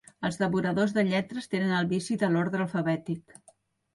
[0.27, 3.37] Els devoradors de lletres tenen el vici de l'ordre alfabètic.